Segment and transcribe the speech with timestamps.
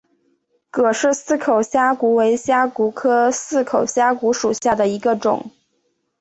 [0.71, 5.51] 葛氏似口虾蛄为虾蛄科似口虾蛄属下的一个种。